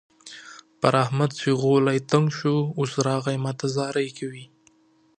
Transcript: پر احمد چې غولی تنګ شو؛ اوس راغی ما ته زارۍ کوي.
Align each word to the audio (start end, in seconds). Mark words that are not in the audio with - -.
پر 0.81 0.93
احمد 1.03 1.31
چې 1.39 1.49
غولی 1.61 1.97
تنګ 2.11 2.27
شو؛ 2.37 2.55
اوس 2.79 2.91
راغی 3.07 3.37
ما 3.43 3.51
ته 3.59 3.65
زارۍ 3.75 4.09
کوي. 4.17 4.45